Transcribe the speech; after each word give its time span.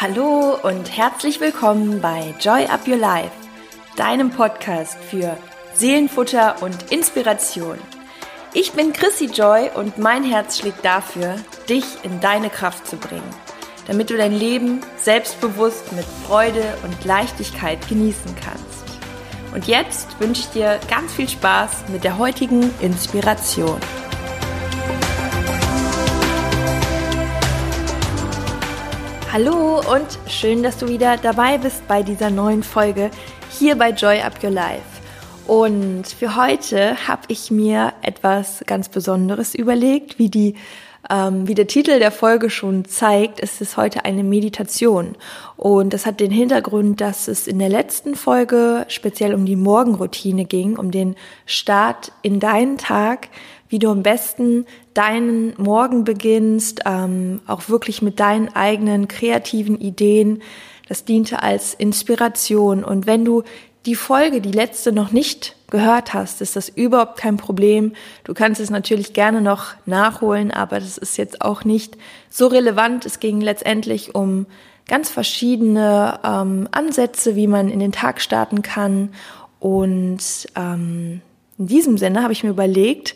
Hallo 0.00 0.56
und 0.62 0.96
herzlich 0.96 1.40
willkommen 1.40 2.00
bei 2.00 2.32
Joy 2.38 2.66
Up 2.66 2.86
Your 2.86 2.98
Life, 2.98 3.32
deinem 3.96 4.30
Podcast 4.30 4.96
für 4.96 5.36
Seelenfutter 5.74 6.62
und 6.62 6.92
Inspiration. 6.92 7.78
Ich 8.54 8.70
bin 8.74 8.92
Chrissy 8.92 9.24
Joy 9.24 9.70
und 9.74 9.98
mein 9.98 10.22
Herz 10.22 10.60
schlägt 10.60 10.84
dafür, 10.84 11.34
dich 11.68 11.84
in 12.04 12.20
deine 12.20 12.48
Kraft 12.48 12.86
zu 12.86 12.96
bringen, 12.96 13.28
damit 13.88 14.10
du 14.10 14.16
dein 14.16 14.38
Leben 14.38 14.82
selbstbewusst 14.98 15.92
mit 15.92 16.04
Freude 16.28 16.78
und 16.84 17.04
Leichtigkeit 17.04 17.88
genießen 17.88 18.36
kannst. 18.36 19.00
Und 19.52 19.66
jetzt 19.66 20.20
wünsche 20.20 20.42
ich 20.42 20.50
dir 20.50 20.78
ganz 20.88 21.12
viel 21.12 21.28
Spaß 21.28 21.88
mit 21.88 22.04
der 22.04 22.18
heutigen 22.18 22.70
Inspiration. 22.80 23.80
Hallo 29.30 29.80
und 29.80 30.18
schön, 30.26 30.62
dass 30.62 30.78
du 30.78 30.88
wieder 30.88 31.18
dabei 31.18 31.58
bist 31.58 31.86
bei 31.86 32.02
dieser 32.02 32.30
neuen 32.30 32.62
Folge 32.62 33.10
hier 33.50 33.76
bei 33.76 33.90
Joy 33.90 34.22
Up 34.22 34.42
Your 34.42 34.50
Life. 34.50 34.80
Und 35.46 36.06
für 36.06 36.34
heute 36.34 37.06
habe 37.06 37.24
ich 37.28 37.50
mir 37.50 37.92
etwas 38.00 38.62
ganz 38.64 38.88
Besonderes 38.88 39.54
überlegt, 39.54 40.18
wie 40.18 40.30
die 40.30 40.54
wie 41.10 41.54
der 41.54 41.66
Titel 41.66 41.98
der 41.98 42.10
Folge 42.10 42.50
schon 42.50 42.84
zeigt, 42.84 43.40
ist 43.40 43.62
es 43.62 43.76
heute 43.78 44.04
eine 44.04 44.22
Meditation. 44.22 45.16
Und 45.56 45.94
das 45.94 46.04
hat 46.04 46.20
den 46.20 46.30
Hintergrund, 46.30 47.00
dass 47.00 47.28
es 47.28 47.46
in 47.46 47.58
der 47.58 47.70
letzten 47.70 48.14
Folge 48.14 48.84
speziell 48.88 49.34
um 49.34 49.46
die 49.46 49.56
Morgenroutine 49.56 50.44
ging, 50.44 50.76
um 50.76 50.90
den 50.90 51.16
Start 51.46 52.12
in 52.20 52.40
deinen 52.40 52.76
Tag, 52.76 53.28
wie 53.70 53.78
du 53.78 53.88
am 53.88 54.02
besten 54.02 54.66
deinen 54.92 55.54
Morgen 55.56 56.04
beginnst, 56.04 56.82
ähm, 56.84 57.40
auch 57.46 57.68
wirklich 57.68 58.02
mit 58.02 58.20
deinen 58.20 58.54
eigenen 58.54 59.08
kreativen 59.08 59.80
Ideen. 59.80 60.42
Das 60.88 61.04
diente 61.04 61.42
als 61.42 61.74
Inspiration. 61.74 62.82
Und 62.82 63.06
wenn 63.06 63.24
du 63.24 63.44
die 63.86 63.94
Folge, 63.94 64.40
die 64.40 64.52
letzte, 64.52 64.92
noch 64.92 65.12
nicht 65.12 65.56
gehört 65.70 66.14
hast, 66.14 66.40
ist 66.40 66.56
das 66.56 66.68
überhaupt 66.68 67.18
kein 67.18 67.36
Problem. 67.36 67.92
Du 68.24 68.34
kannst 68.34 68.60
es 68.60 68.70
natürlich 68.70 69.12
gerne 69.12 69.40
noch 69.40 69.74
nachholen, 69.86 70.50
aber 70.50 70.80
das 70.80 70.98
ist 70.98 71.16
jetzt 71.18 71.42
auch 71.42 71.64
nicht 71.64 71.96
so 72.30 72.46
relevant. 72.46 73.06
Es 73.06 73.20
ging 73.20 73.40
letztendlich 73.40 74.14
um 74.14 74.46
ganz 74.86 75.10
verschiedene 75.10 76.18
ähm, 76.24 76.68
Ansätze, 76.70 77.36
wie 77.36 77.46
man 77.46 77.68
in 77.68 77.78
den 77.78 77.92
Tag 77.92 78.20
starten 78.20 78.62
kann. 78.62 79.10
Und 79.60 80.46
ähm, 80.56 81.20
in 81.58 81.66
diesem 81.66 81.98
Sinne 81.98 82.22
habe 82.22 82.32
ich 82.32 82.42
mir 82.42 82.50
überlegt, 82.50 83.14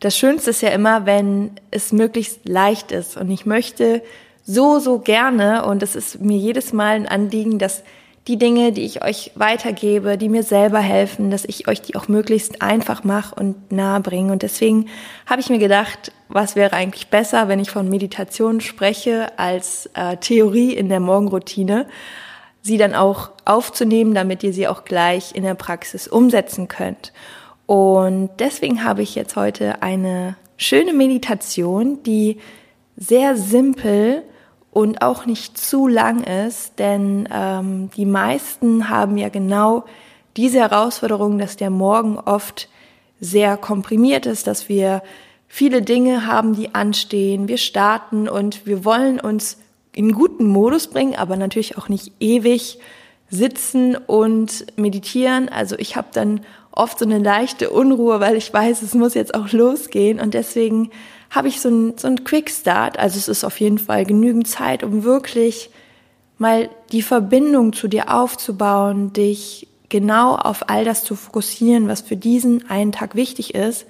das 0.00 0.18
Schönste 0.18 0.50
ist 0.50 0.60
ja 0.60 0.70
immer, 0.70 1.06
wenn 1.06 1.52
es 1.70 1.92
möglichst 1.92 2.48
leicht 2.48 2.92
ist. 2.92 3.16
Und 3.16 3.30
ich 3.30 3.46
möchte 3.46 4.02
so, 4.42 4.78
so 4.78 4.98
gerne, 4.98 5.64
und 5.64 5.82
es 5.82 5.96
ist 5.96 6.20
mir 6.20 6.36
jedes 6.36 6.72
Mal 6.72 6.96
ein 6.96 7.08
Anliegen, 7.08 7.58
dass 7.58 7.82
die 8.26 8.38
Dinge, 8.38 8.72
die 8.72 8.84
ich 8.84 9.04
euch 9.04 9.32
weitergebe, 9.34 10.16
die 10.16 10.30
mir 10.30 10.42
selber 10.42 10.78
helfen, 10.78 11.30
dass 11.30 11.44
ich 11.44 11.68
euch 11.68 11.82
die 11.82 11.94
auch 11.94 12.08
möglichst 12.08 12.62
einfach 12.62 13.04
mache 13.04 13.34
und 13.34 13.70
nahe 13.70 14.00
bringe. 14.00 14.32
Und 14.32 14.42
deswegen 14.42 14.88
habe 15.26 15.42
ich 15.42 15.50
mir 15.50 15.58
gedacht, 15.58 16.10
was 16.28 16.56
wäre 16.56 16.72
eigentlich 16.72 17.08
besser, 17.08 17.48
wenn 17.48 17.60
ich 17.60 17.70
von 17.70 17.88
Meditation 17.88 18.62
spreche 18.62 19.38
als 19.38 19.90
äh, 19.94 20.16
Theorie 20.16 20.72
in 20.72 20.88
der 20.88 21.00
Morgenroutine, 21.00 21.86
sie 22.62 22.78
dann 22.78 22.94
auch 22.94 23.30
aufzunehmen, 23.44 24.14
damit 24.14 24.42
ihr 24.42 24.54
sie 24.54 24.68
auch 24.68 24.84
gleich 24.84 25.34
in 25.34 25.42
der 25.42 25.54
Praxis 25.54 26.08
umsetzen 26.08 26.66
könnt. 26.66 27.12
Und 27.66 28.30
deswegen 28.38 28.84
habe 28.84 29.02
ich 29.02 29.14
jetzt 29.14 29.36
heute 29.36 29.82
eine 29.82 30.36
schöne 30.56 30.94
Meditation, 30.94 32.02
die 32.04 32.38
sehr 32.96 33.36
simpel 33.36 34.22
und 34.74 35.02
auch 35.02 35.24
nicht 35.24 35.56
zu 35.56 35.86
lang 35.86 36.24
ist, 36.24 36.80
denn 36.80 37.28
ähm, 37.32 37.90
die 37.96 38.06
meisten 38.06 38.88
haben 38.88 39.16
ja 39.16 39.28
genau 39.28 39.84
diese 40.36 40.58
Herausforderung, 40.58 41.38
dass 41.38 41.56
der 41.56 41.70
Morgen 41.70 42.18
oft 42.18 42.68
sehr 43.20 43.56
komprimiert 43.56 44.26
ist, 44.26 44.48
dass 44.48 44.68
wir 44.68 45.02
viele 45.46 45.80
Dinge 45.82 46.26
haben, 46.26 46.56
die 46.56 46.74
anstehen. 46.74 47.46
Wir 47.46 47.58
starten 47.58 48.28
und 48.28 48.66
wir 48.66 48.84
wollen 48.84 49.20
uns 49.20 49.58
in 49.92 50.12
guten 50.12 50.48
Modus 50.48 50.88
bringen, 50.88 51.14
aber 51.14 51.36
natürlich 51.36 51.78
auch 51.78 51.88
nicht 51.88 52.10
ewig 52.18 52.80
sitzen 53.30 53.96
und 53.96 54.66
meditieren. 54.76 55.48
Also 55.48 55.76
ich 55.78 55.94
habe 55.94 56.08
dann 56.12 56.40
oft 56.72 56.98
so 56.98 57.04
eine 57.04 57.18
leichte 57.18 57.70
Unruhe, 57.70 58.18
weil 58.18 58.34
ich 58.34 58.52
weiß, 58.52 58.82
es 58.82 58.94
muss 58.94 59.14
jetzt 59.14 59.36
auch 59.36 59.52
losgehen 59.52 60.18
und 60.18 60.34
deswegen 60.34 60.90
habe 61.34 61.48
ich 61.48 61.60
so 61.60 61.68
einen 61.68 61.98
so 61.98 62.06
einen 62.06 62.24
Quick 62.24 62.50
Start. 62.50 62.98
Also 62.98 63.18
es 63.18 63.28
ist 63.28 63.44
auf 63.44 63.60
jeden 63.60 63.78
Fall 63.78 64.04
genügend 64.04 64.46
Zeit, 64.46 64.82
um 64.82 65.04
wirklich 65.04 65.70
mal 66.38 66.68
die 66.92 67.02
Verbindung 67.02 67.72
zu 67.72 67.88
dir 67.88 68.12
aufzubauen, 68.14 69.12
dich 69.12 69.68
genau 69.88 70.34
auf 70.34 70.68
all 70.68 70.84
das 70.84 71.04
zu 71.04 71.14
fokussieren, 71.14 71.88
was 71.88 72.00
für 72.00 72.16
diesen 72.16 72.68
einen 72.68 72.92
Tag 72.92 73.14
wichtig 73.14 73.54
ist. 73.54 73.86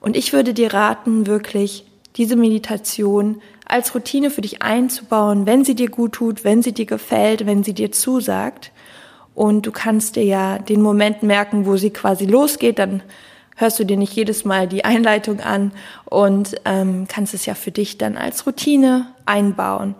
Und 0.00 0.16
ich 0.16 0.32
würde 0.32 0.54
dir 0.54 0.74
raten, 0.74 1.26
wirklich 1.26 1.84
diese 2.16 2.36
Meditation 2.36 3.40
als 3.66 3.94
Routine 3.94 4.30
für 4.30 4.42
dich 4.42 4.62
einzubauen, 4.62 5.46
wenn 5.46 5.64
sie 5.64 5.74
dir 5.74 5.88
gut 5.88 6.12
tut, 6.12 6.44
wenn 6.44 6.62
sie 6.62 6.72
dir 6.72 6.86
gefällt, 6.86 7.46
wenn 7.46 7.64
sie 7.64 7.72
dir 7.72 7.92
zusagt. 7.92 8.70
Und 9.34 9.66
du 9.66 9.72
kannst 9.72 10.16
dir 10.16 10.24
ja 10.24 10.58
den 10.58 10.82
Moment 10.82 11.22
merken, 11.22 11.64
wo 11.64 11.76
sie 11.76 11.90
quasi 11.90 12.26
losgeht, 12.26 12.78
dann 12.78 13.02
hörst 13.56 13.78
du 13.78 13.84
dir 13.84 13.96
nicht 13.96 14.14
jedes 14.14 14.44
Mal 14.44 14.68
die 14.68 14.84
Einleitung 14.84 15.40
an 15.40 15.72
und 16.04 16.54
ähm, 16.64 17.06
kannst 17.08 17.34
es 17.34 17.46
ja 17.46 17.54
für 17.54 17.70
dich 17.70 17.98
dann 17.98 18.16
als 18.16 18.46
Routine 18.46 19.06
einbauen. 19.26 19.94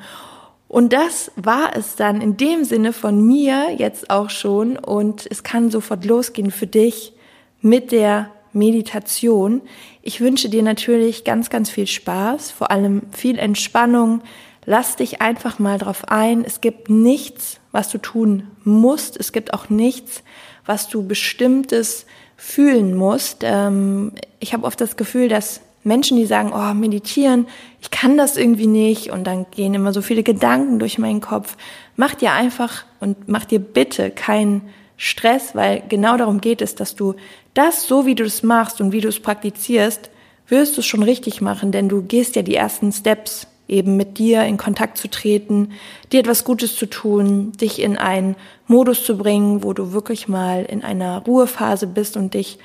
Und 0.69 0.95
das 0.95 1.31
war 1.37 1.77
es 1.77 1.97
dann 1.97 2.23
in 2.23 2.39
dem 2.39 2.65
Sinne 2.65 2.95
von 2.95 3.27
mir 3.27 3.75
jetzt 3.77 4.09
auch 4.09 4.31
schon 4.31 4.79
und 4.79 5.27
es 5.31 5.43
kann 5.43 5.71
sofort 5.71 6.05
losgehen 6.07 6.51
für 6.51 6.67
dich 6.67 7.13
mit 7.61 7.93
der 7.93 8.31
Meditation. 8.55 9.61
Ich 10.01 10.21
wünsche 10.21 10.49
dir 10.49 10.63
natürlich 10.63 11.25
ganz, 11.25 11.51
ganz 11.51 11.69
viel 11.69 11.87
Spaß, 11.87 12.51
vor 12.51 12.71
allem 12.71 13.03
viel 13.13 13.39
Entspannung. 13.39 14.23
Lass 14.65 14.97
dich 14.97 15.21
einfach 15.21 15.59
mal 15.59 15.79
drauf 15.79 16.09
ein. 16.09 16.45
Es 16.45 16.61
gibt 16.61 16.89
nichts, 16.89 17.61
was 17.71 17.91
du 17.91 17.99
tun 17.99 18.49
musst. 18.65 19.19
Es 19.19 19.33
gibt 19.33 19.53
auch 19.53 19.69
nichts, 19.69 20.23
was 20.65 20.89
du 20.89 21.07
bestimmtes 21.07 22.07
fühlen 22.43 22.97
musst. 22.97 23.43
Ähm, 23.45 24.11
ich 24.41 24.53
habe 24.53 24.67
oft 24.67 24.81
das 24.81 24.97
Gefühl, 24.97 25.29
dass 25.29 25.61
Menschen, 25.85 26.17
die 26.17 26.27
sagen, 26.27 26.53
oh, 26.53 26.75
meditieren, 26.75 27.47
ich 27.81 27.93
kann 27.93 28.17
das 28.17 28.37
irgendwie 28.37 28.67
nicht 28.67 29.11
und 29.11 29.25
dann 29.25 29.47
gehen 29.53 29.75
immer 29.75 29.93
so 29.93 30.03
viele 30.03 30.25
Gedanken 30.25 30.81
durch 30.81 30.99
meinen 30.99 31.21
Kopf. 31.21 31.57
Mach 31.95 32.17
dir 32.17 32.33
einfach 32.33 32.85
und 32.99 33.29
mach 33.29 33.45
dir 33.45 33.61
bitte 33.61 34.11
keinen 34.11 34.63
Stress, 34.97 35.55
weil 35.55 35.85
genau 35.89 36.17
darum 36.17 36.41
geht 36.41 36.63
es, 36.63 36.75
dass 36.75 36.97
du 36.97 37.15
das 37.55 37.87
so, 37.87 38.07
wie 38.07 38.17
du 38.17 38.25
es 38.25 38.43
machst 38.43 38.81
und 38.81 38.93
wie 38.93 39.01
du 39.01 39.09
es 39.09 39.21
praktizierst, 39.21 40.11
wirst 40.49 40.77
du 40.77 40.81
es 40.81 40.87
schon 40.87 41.05
richtig 41.05 41.41
machen, 41.41 41.71
denn 41.71 41.89
du 41.89 42.03
gehst 42.03 42.35
ja 42.35 42.43
die 42.43 42.57
ersten 42.57 42.91
Steps 42.91 43.47
eben 43.73 43.97
mit 43.97 44.19
dir 44.19 44.45
in 44.45 44.59
Kontakt 44.59 44.99
zu 44.99 45.09
treten, 45.09 45.73
dir 46.13 46.21
etwas 46.21 46.45
Gutes 46.45 46.77
zu 46.77 46.87
tun, 46.87 47.53
dich 47.53 47.81
in 47.81 47.97
einen 47.97 48.37
Modus 48.67 49.05
zu 49.05 49.17
bringen, 49.17 49.65
wo 49.65 49.73
du 49.73 49.93
wirklich 49.93 50.29
mal 50.29 50.65
in 50.65 50.85
einer 50.85 51.25
Ruhephase 51.27 51.87
bist 51.87 52.17
und 52.17 52.35
dich 52.35 52.59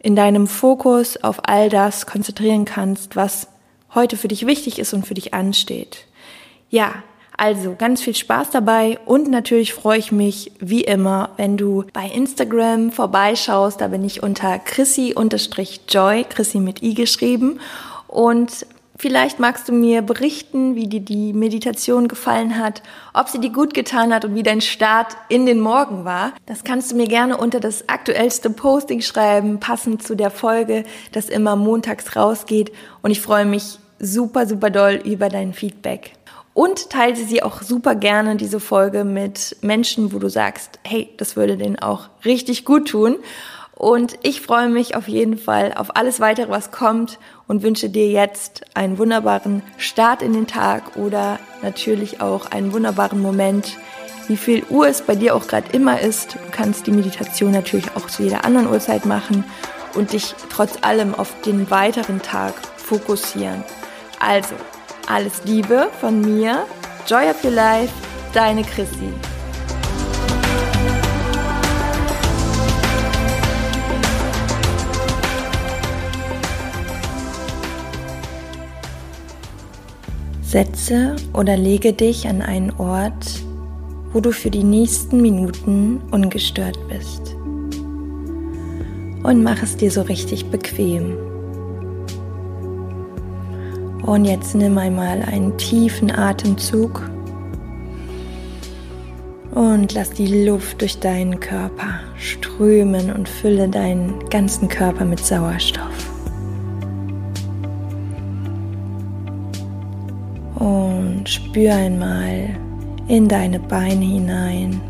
in 0.00 0.16
deinem 0.16 0.46
Fokus 0.46 1.16
auf 1.22 1.48
all 1.48 1.70
das 1.70 2.06
konzentrieren 2.06 2.64
kannst, 2.64 3.16
was 3.16 3.48
heute 3.94 4.16
für 4.16 4.28
dich 4.28 4.46
wichtig 4.46 4.78
ist 4.78 4.92
und 4.92 5.06
für 5.06 5.14
dich 5.14 5.32
ansteht. 5.32 6.06
Ja, 6.70 7.02
also 7.36 7.76
ganz 7.78 8.02
viel 8.02 8.16
Spaß 8.16 8.50
dabei 8.50 8.98
und 9.06 9.30
natürlich 9.30 9.72
freue 9.72 9.98
ich 9.98 10.10
mich 10.10 10.50
wie 10.58 10.82
immer, 10.82 11.30
wenn 11.36 11.56
du 11.56 11.84
bei 11.92 12.06
Instagram 12.06 12.90
vorbeischaust. 12.90 13.80
Da 13.80 13.88
bin 13.88 14.04
ich 14.04 14.24
unter 14.24 14.58
Chrissy-Joy, 14.58 16.24
Chrissy 16.28 16.58
mit 16.58 16.82
i 16.82 16.94
geschrieben. 16.94 17.60
Und 18.08 18.66
Vielleicht 19.00 19.38
magst 19.38 19.68
du 19.68 19.72
mir 19.72 20.02
berichten, 20.02 20.74
wie 20.74 20.88
dir 20.88 20.98
die 20.98 21.32
Meditation 21.32 22.08
gefallen 22.08 22.58
hat, 22.58 22.82
ob 23.14 23.28
sie 23.28 23.38
dir 23.38 23.52
gut 23.52 23.72
getan 23.72 24.12
hat 24.12 24.24
und 24.24 24.34
wie 24.34 24.42
dein 24.42 24.60
Start 24.60 25.16
in 25.28 25.46
den 25.46 25.60
Morgen 25.60 26.04
war. 26.04 26.32
Das 26.46 26.64
kannst 26.64 26.90
du 26.90 26.96
mir 26.96 27.06
gerne 27.06 27.36
unter 27.36 27.60
das 27.60 27.88
aktuellste 27.88 28.50
Posting 28.50 29.00
schreiben, 29.00 29.60
passend 29.60 30.02
zu 30.02 30.16
der 30.16 30.32
Folge, 30.32 30.82
das 31.12 31.28
immer 31.28 31.54
montags 31.54 32.16
rausgeht. 32.16 32.72
Und 33.00 33.12
ich 33.12 33.20
freue 33.20 33.44
mich 33.44 33.78
super, 34.00 34.48
super 34.48 34.70
doll 34.70 35.00
über 35.04 35.28
dein 35.28 35.52
Feedback. 35.52 36.14
Und 36.52 36.90
teile 36.90 37.14
sie 37.14 37.40
auch 37.44 37.62
super 37.62 37.94
gerne, 37.94 38.34
diese 38.34 38.58
Folge, 38.58 39.04
mit 39.04 39.58
Menschen, 39.60 40.12
wo 40.12 40.18
du 40.18 40.28
sagst, 40.28 40.80
hey, 40.82 41.08
das 41.18 41.36
würde 41.36 41.56
denen 41.56 41.78
auch 41.78 42.08
richtig 42.24 42.64
gut 42.64 42.88
tun. 42.88 43.14
Und 43.78 44.18
ich 44.22 44.40
freue 44.40 44.68
mich 44.68 44.96
auf 44.96 45.06
jeden 45.06 45.38
Fall 45.38 45.72
auf 45.72 45.94
alles 45.96 46.18
weitere, 46.18 46.50
was 46.50 46.72
kommt 46.72 47.20
und 47.46 47.62
wünsche 47.62 47.88
dir 47.88 48.08
jetzt 48.08 48.64
einen 48.74 48.98
wunderbaren 48.98 49.62
Start 49.76 50.20
in 50.20 50.32
den 50.32 50.48
Tag 50.48 50.96
oder 50.96 51.38
natürlich 51.62 52.20
auch 52.20 52.46
einen 52.46 52.72
wunderbaren 52.72 53.22
Moment, 53.22 53.76
wie 54.26 54.36
viel 54.36 54.64
Uhr 54.68 54.88
es 54.88 55.02
bei 55.02 55.14
dir 55.14 55.36
auch 55.36 55.46
gerade 55.46 55.70
immer 55.70 56.00
ist. 56.00 56.34
Du 56.34 56.38
kannst 56.50 56.88
die 56.88 56.90
Meditation 56.90 57.52
natürlich 57.52 57.86
auch 57.94 58.08
zu 58.08 58.24
jeder 58.24 58.44
anderen 58.44 58.68
Uhrzeit 58.68 59.06
machen 59.06 59.44
und 59.94 60.12
dich 60.12 60.34
trotz 60.50 60.82
allem 60.82 61.14
auf 61.14 61.40
den 61.42 61.70
weiteren 61.70 62.20
Tag 62.20 62.54
fokussieren. 62.78 63.62
Also, 64.18 64.56
alles 65.06 65.44
Liebe 65.44 65.88
von 66.00 66.20
mir, 66.20 66.66
Joy 67.06 67.30
of 67.30 67.44
Your 67.44 67.52
Life 67.52 67.94
deine 68.32 68.64
Chrissy. 68.64 69.12
Setze 80.48 81.14
oder 81.34 81.58
lege 81.58 81.92
dich 81.92 82.26
an 82.26 82.40
einen 82.40 82.70
Ort, 82.78 83.42
wo 84.14 84.20
du 84.20 84.32
für 84.32 84.50
die 84.50 84.64
nächsten 84.64 85.20
Minuten 85.20 86.00
ungestört 86.10 86.78
bist. 86.88 87.36
Und 89.24 89.42
mach 89.42 89.62
es 89.62 89.76
dir 89.76 89.90
so 89.90 90.00
richtig 90.00 90.46
bequem. 90.46 91.18
Und 94.06 94.24
jetzt 94.24 94.54
nimm 94.54 94.78
einmal 94.78 95.20
einen 95.20 95.58
tiefen 95.58 96.10
Atemzug 96.10 97.02
und 99.50 99.92
lass 99.92 100.12
die 100.12 100.46
Luft 100.46 100.80
durch 100.80 100.98
deinen 100.98 101.40
Körper 101.40 102.00
strömen 102.16 103.12
und 103.12 103.28
fülle 103.28 103.68
deinen 103.68 104.26
ganzen 104.30 104.68
Körper 104.68 105.04
mit 105.04 105.20
Sauerstoff. 105.20 105.87
Spür 111.38 111.74
einmal 111.74 112.50
in 113.06 113.28
deine 113.28 113.60
Beine 113.60 114.04
hinein, 114.04 114.80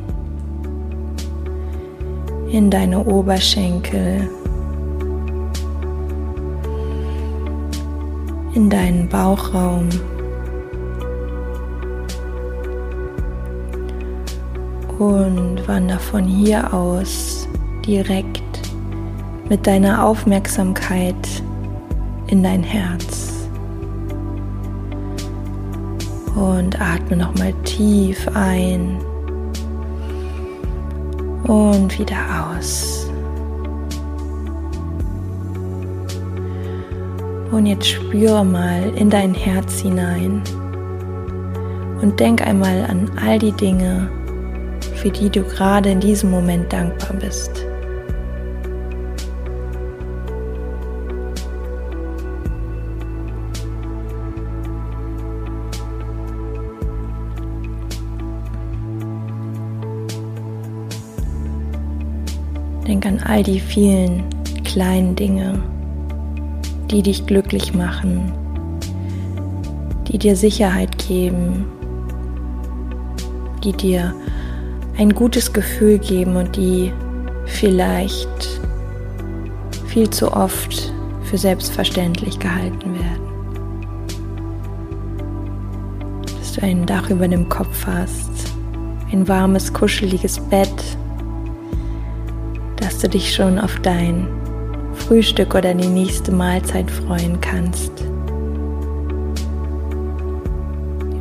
in 2.50 2.70
deine 2.70 3.04
Oberschenkel, 3.04 4.28
in 8.54 8.70
deinen 8.70 9.08
Bauchraum. 9.08 9.88
Und 14.98 15.68
wander 15.68 15.98
von 15.98 16.24
hier 16.24 16.74
aus 16.74 17.46
direkt 17.86 18.42
mit 19.48 19.64
deiner 19.66 20.04
Aufmerksamkeit 20.04 21.14
in 22.26 22.42
dein 22.42 22.64
Herz. 22.64 23.37
Und 26.38 26.80
atme 26.80 27.16
nochmal 27.16 27.52
tief 27.64 28.28
ein 28.34 28.98
und 31.44 31.98
wieder 31.98 32.16
aus. 32.46 33.10
Und 37.50 37.66
jetzt 37.66 37.88
spüre 37.88 38.44
mal 38.44 38.92
in 38.94 39.10
dein 39.10 39.34
Herz 39.34 39.80
hinein 39.80 40.42
und 42.00 42.20
denk 42.20 42.46
einmal 42.46 42.84
an 42.88 43.10
all 43.20 43.40
die 43.40 43.52
Dinge, 43.52 44.08
für 44.94 45.10
die 45.10 45.30
du 45.30 45.42
gerade 45.42 45.90
in 45.90 45.98
diesem 45.98 46.30
Moment 46.30 46.72
dankbar 46.72 47.16
bist. 47.16 47.67
Denk 62.88 63.04
an 63.04 63.20
all 63.20 63.42
die 63.42 63.60
vielen 63.60 64.24
kleinen 64.64 65.14
Dinge, 65.14 65.62
die 66.90 67.02
dich 67.02 67.26
glücklich 67.26 67.74
machen, 67.74 68.32
die 70.08 70.16
dir 70.16 70.34
Sicherheit 70.34 70.96
geben, 70.96 71.66
die 73.62 73.72
dir 73.72 74.14
ein 74.96 75.14
gutes 75.14 75.52
Gefühl 75.52 75.98
geben 75.98 76.36
und 76.36 76.56
die 76.56 76.90
vielleicht 77.44 78.58
viel 79.86 80.08
zu 80.08 80.32
oft 80.32 80.90
für 81.24 81.36
selbstverständlich 81.36 82.38
gehalten 82.38 82.94
werden. 82.94 83.28
Dass 86.38 86.54
du 86.54 86.62
ein 86.62 86.86
Dach 86.86 87.10
über 87.10 87.28
dem 87.28 87.50
Kopf 87.50 87.86
hast, 87.86 88.30
ein 89.12 89.28
warmes, 89.28 89.74
kuscheliges 89.74 90.40
Bett, 90.40 90.72
dass 92.98 93.02
du 93.02 93.10
dich 93.10 93.32
schon 93.32 93.60
auf 93.60 93.78
dein 93.82 94.26
Frühstück 94.92 95.54
oder 95.54 95.72
die 95.72 95.86
nächste 95.86 96.32
Mahlzeit 96.32 96.90
freuen 96.90 97.40
kannst. 97.40 97.92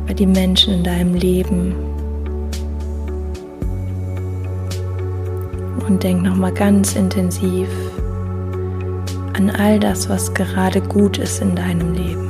Über 0.02 0.12
die 0.12 0.26
Menschen 0.26 0.74
in 0.74 0.82
deinem 0.82 1.14
Leben. 1.14 1.76
Und 5.86 6.02
denk 6.02 6.24
nochmal 6.24 6.52
ganz 6.52 6.96
intensiv 6.96 7.68
an 9.34 9.48
all 9.50 9.78
das, 9.78 10.08
was 10.08 10.34
gerade 10.34 10.80
gut 10.80 11.18
ist 11.18 11.40
in 11.40 11.54
deinem 11.54 11.94
Leben. 11.94 12.27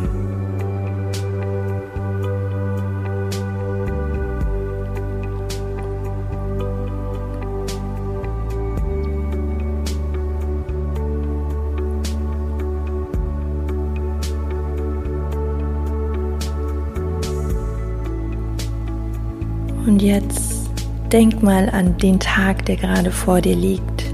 Und 19.99 20.05
jetzt 20.05 20.71
denk 21.11 21.43
mal 21.43 21.69
an 21.71 21.99
den 21.99 22.21
Tag, 22.21 22.65
der 22.67 22.77
gerade 22.77 23.11
vor 23.11 23.41
dir 23.41 23.57
liegt. 23.57 24.05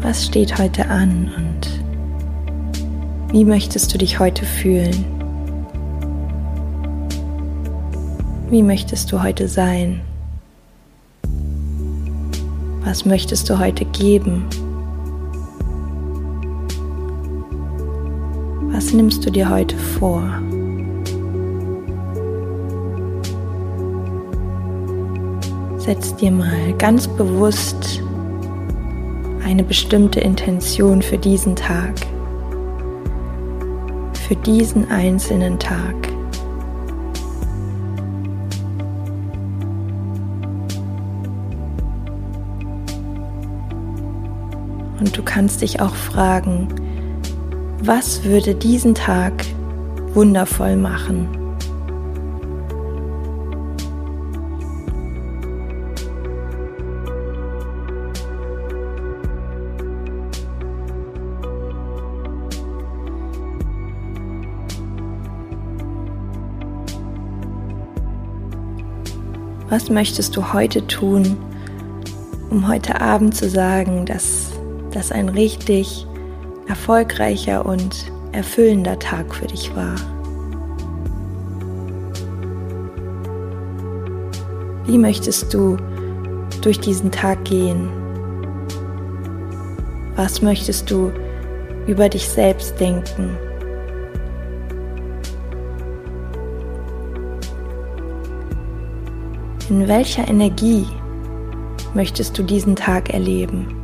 Was 0.00 0.26
steht 0.26 0.58
heute 0.58 0.88
an 0.88 1.30
und 1.36 1.70
wie 3.32 3.44
möchtest 3.44 3.94
du 3.94 3.98
dich 3.98 4.18
heute 4.18 4.44
fühlen? 4.44 5.04
Wie 8.50 8.64
möchtest 8.64 9.12
du 9.12 9.22
heute 9.22 9.46
sein? 9.46 10.00
Was 12.82 13.04
möchtest 13.04 13.48
du 13.48 13.56
heute 13.56 13.84
geben? 13.84 14.46
Was 18.72 18.92
nimmst 18.92 19.24
du 19.24 19.30
dir 19.30 19.48
heute 19.48 19.76
vor? 19.78 20.42
Setz 25.84 26.14
dir 26.14 26.30
mal 26.30 26.72
ganz 26.78 27.08
bewusst 27.08 28.00
eine 29.44 29.64
bestimmte 29.64 30.20
Intention 30.20 31.02
für 31.02 31.18
diesen 31.18 31.56
Tag, 31.56 31.94
für 34.28 34.36
diesen 34.36 34.88
einzelnen 34.92 35.58
Tag. 35.58 35.96
Und 45.00 45.16
du 45.16 45.22
kannst 45.24 45.62
dich 45.62 45.80
auch 45.80 45.96
fragen, 45.96 46.68
was 47.82 48.22
würde 48.22 48.54
diesen 48.54 48.94
Tag 48.94 49.32
wundervoll 50.14 50.76
machen? 50.76 51.41
Was 69.72 69.88
möchtest 69.88 70.36
du 70.36 70.52
heute 70.52 70.86
tun, 70.86 71.38
um 72.50 72.68
heute 72.68 73.00
Abend 73.00 73.34
zu 73.34 73.48
sagen, 73.48 74.04
dass 74.04 74.52
das 74.90 75.10
ein 75.10 75.30
richtig 75.30 76.06
erfolgreicher 76.68 77.64
und 77.64 78.12
erfüllender 78.32 78.98
Tag 78.98 79.34
für 79.34 79.46
dich 79.46 79.74
war? 79.74 79.94
Wie 84.84 84.98
möchtest 84.98 85.54
du 85.54 85.78
durch 86.60 86.78
diesen 86.78 87.10
Tag 87.10 87.42
gehen? 87.46 87.88
Was 90.16 90.42
möchtest 90.42 90.90
du 90.90 91.10
über 91.86 92.10
dich 92.10 92.28
selbst 92.28 92.78
denken? 92.78 93.38
In 99.72 99.88
welcher 99.88 100.28
Energie 100.28 100.84
möchtest 101.94 102.36
du 102.36 102.42
diesen 102.42 102.76
Tag 102.76 103.08
erleben? 103.14 103.78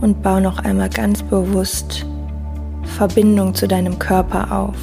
und 0.00 0.20
bau 0.22 0.38
noch 0.38 0.58
einmal 0.58 0.90
ganz 0.90 1.22
bewusst 1.22 2.04
Verbindung 2.82 3.54
zu 3.54 3.66
deinem 3.66 3.98
Körper 3.98 4.52
auf. 4.52 4.76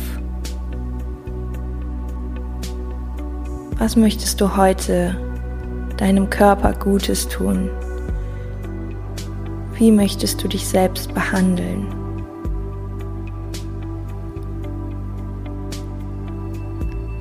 Was 3.78 3.96
möchtest 3.96 4.42
du 4.42 4.56
heute 4.56 5.16
deinem 5.98 6.28
Körper 6.30 6.74
Gutes 6.74 7.28
tun? 7.28 7.70
Wie 9.76 9.92
möchtest 9.92 10.42
du 10.44 10.48
dich 10.48 10.66
selbst 10.66 11.14
behandeln? 11.14 12.01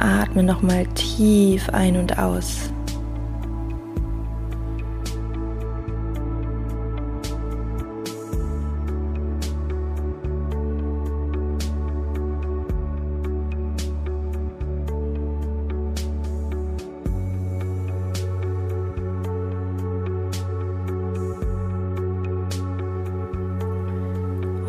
Atme 0.00 0.42
nochmal 0.42 0.87
tief 0.95 1.69
ein 1.71 1.97
und 1.97 2.19
aus. 2.19 2.71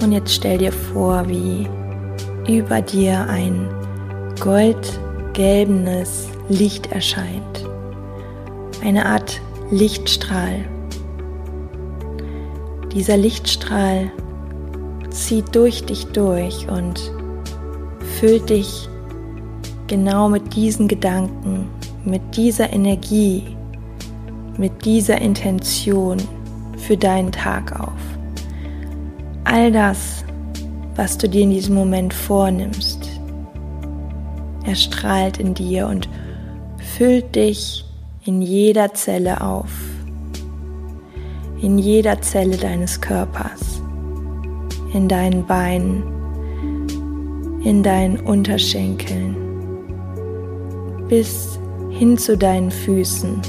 Und 0.01 0.11
jetzt 0.11 0.33
stell 0.33 0.57
dir 0.57 0.73
vor, 0.73 1.29
wie 1.29 1.69
über 2.47 2.81
dir 2.81 3.25
ein 3.29 3.69
goldgelbenes 5.33 6.29
Licht 6.49 6.91
erscheint. 6.91 7.67
Eine 8.83 9.05
Art 9.05 9.41
Lichtstrahl. 9.69 10.65
Dieser 12.93 13.17
Lichtstrahl 13.17 14.11
zieht 15.09 15.55
durch 15.55 15.85
dich 15.85 16.05
durch 16.07 16.67
und 16.67 17.11
füllt 18.19 18.49
dich 18.49 18.89
genau 19.87 20.27
mit 20.29 20.55
diesen 20.55 20.87
Gedanken, 20.87 21.69
mit 22.03 22.21
dieser 22.35 22.71
Energie, 22.71 23.55
mit 24.57 24.85
dieser 24.85 25.19
Intention 25.19 26.17
für 26.77 26.97
deinen 26.97 27.31
Tag 27.31 27.79
auf 27.79 27.91
all 29.43 29.69
das, 29.69 30.23
was 30.95 31.17
du 31.17 31.27
dir 31.27 31.41
in 31.41 31.49
diesem 31.49 31.75
Moment 31.75 32.13
vornimmst, 32.13 33.10
erstrahlt 34.65 35.37
in 35.37 35.53
dir 35.53 35.87
und 35.87 36.07
füllt 36.97 37.35
dich 37.35 37.85
in 38.25 38.41
jeder 38.41 38.93
Zelle 38.93 39.41
auf, 39.41 39.71
in 41.61 41.77
jeder 41.77 42.21
Zelle 42.21 42.57
deines 42.57 43.01
Körpers, 43.01 43.81
in 44.93 45.07
deinen 45.07 45.45
Beinen, 45.45 46.03
in 47.63 47.83
deinen 47.83 48.19
Unterschenkeln, 48.19 49.35
bis 51.07 51.59
hin 51.89 52.17
zu 52.17 52.37
deinen 52.37 52.71
Füßen, 52.71 53.41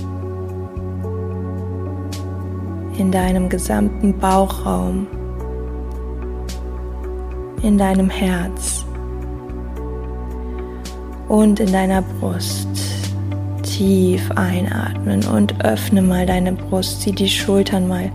in 2.99 3.11
deinem 3.11 3.49
gesamten 3.49 4.19
Bauchraum. 4.19 5.07
In 7.63 7.79
deinem 7.79 8.11
Herz 8.11 8.82
und 11.33 11.61
in 11.61 11.73
deiner 11.73 12.03
Brust. 12.03 12.69
Tief 13.63 14.31
einatmen 14.33 15.25
und 15.25 15.65
öffne 15.65 16.03
mal 16.03 16.27
deine 16.27 16.53
Brust, 16.53 17.01
zieh 17.01 17.13
die 17.13 17.29
Schultern 17.31 17.89
mal 17.89 18.13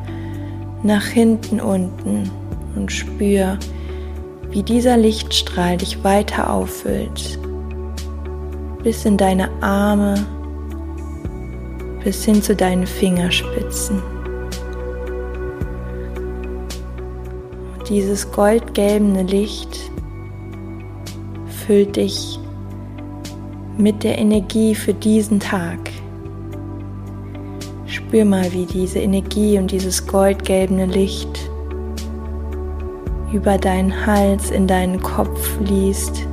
nach 0.84 1.04
hinten 1.04 1.60
unten 1.60 2.30
und 2.76 2.92
spür, 2.92 3.58
wie 4.52 4.62
dieser 4.62 4.98
Lichtstrahl 4.98 5.78
dich 5.78 6.04
weiter 6.04 6.54
auffüllt, 6.54 7.40
bis 8.84 9.04
in 9.04 9.18
deine 9.18 9.50
Arme, 9.62 10.24
bis 12.04 12.24
hin 12.24 12.44
zu 12.44 12.56
deinen 12.56 12.86
Fingerspitzen. 12.86 14.00
Dieses 17.90 18.32
goldgelbene 18.32 19.24
Licht 19.24 19.90
füllt 21.66 21.96
dich 21.96 22.40
mit 23.78 24.04
der 24.04 24.18
Energie 24.18 24.74
für 24.74 24.94
diesen 24.94 25.40
Tag. 25.40 25.78
Spür 27.86 28.26
mal, 28.26 28.52
wie 28.52 28.66
diese 28.66 29.00
Energie 29.00 29.58
und 29.58 29.72
dieses 29.72 30.06
goldgelbene 30.08 30.86
Licht 30.88 31.50
über 33.32 33.58
deinen 33.58 34.06
Hals 34.06 34.52
in 34.52 34.68
deinen 34.68 35.02
Kopf 35.02 35.40
fließt 35.58 36.28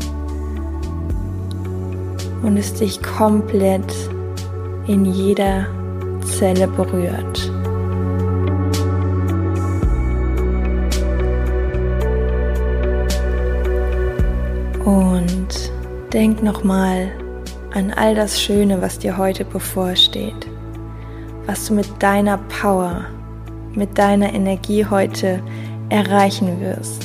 und 2.43 2.57
es 2.57 2.75
dich 2.75 3.03
komplett 3.03 3.93
in 4.87 5.05
jeder 5.05 5.67
Zelle 6.39 6.67
berührt. 6.69 7.51
Und 14.85 15.73
denk 16.13 16.43
nochmal 16.43 17.11
an 17.75 17.91
all 17.91 18.15
das 18.15 18.41
Schöne, 18.41 18.81
was 18.81 19.01
dir 19.01 19.19
heute 19.19 19.45
bevorsteht, 19.45 20.47
was 21.47 21.67
du 21.67 21.75
mit 21.75 21.89
deiner 21.99 22.39
Power, 22.39 23.05
mit 23.75 23.99
deiner 23.99 24.33
Energie 24.33 24.87
heute 24.87 25.43
erreichen 25.89 26.61
wirst. 26.61 27.05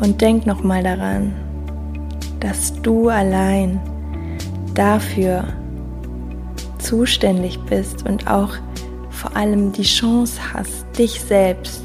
Und 0.00 0.20
denk 0.20 0.46
nochmal 0.46 0.82
daran, 0.82 1.32
dass 2.40 2.74
du 2.82 3.08
allein 3.08 3.80
dafür 4.74 5.44
zuständig 6.78 7.60
bist 7.66 8.04
und 8.04 8.26
auch 8.26 8.56
vor 9.10 9.36
allem 9.36 9.70
die 9.70 9.82
Chance 9.82 10.40
hast, 10.52 10.84
dich 10.98 11.20
selbst 11.20 11.84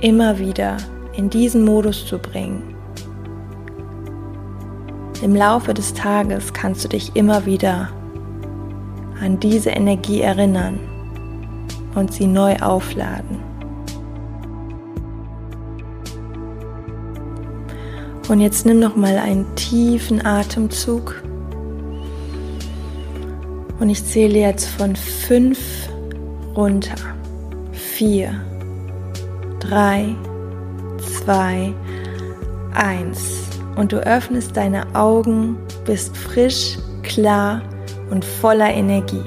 immer 0.00 0.38
wieder 0.38 0.78
in 1.14 1.28
diesen 1.28 1.66
Modus 1.66 2.06
zu 2.06 2.18
bringen. 2.18 2.77
Im 5.22 5.34
Laufe 5.34 5.74
des 5.74 5.94
Tages 5.94 6.52
kannst 6.52 6.84
du 6.84 6.88
dich 6.88 7.16
immer 7.16 7.44
wieder 7.44 7.88
an 9.20 9.40
diese 9.40 9.70
Energie 9.70 10.20
erinnern 10.20 10.78
und 11.96 12.12
sie 12.12 12.26
neu 12.26 12.56
aufladen. 12.58 13.38
Und 18.28 18.40
jetzt 18.40 18.66
nimm 18.66 18.78
noch 18.78 18.94
mal 18.94 19.18
einen 19.18 19.56
tiefen 19.56 20.24
Atemzug. 20.24 21.22
Und 23.80 23.88
ich 23.88 24.04
zähle 24.04 24.38
jetzt 24.38 24.66
von 24.68 24.94
fünf 24.94 25.58
runter. 26.54 26.96
Vier, 27.72 28.40
drei, 29.60 30.14
2, 31.24 31.72
1. 32.74 33.47
Und 33.78 33.92
du 33.92 33.98
öffnest 33.98 34.56
deine 34.56 34.92
Augen, 34.96 35.56
bist 35.86 36.16
frisch, 36.16 36.76
klar 37.04 37.62
und 38.10 38.24
voller 38.24 38.74
Energie. 38.74 39.22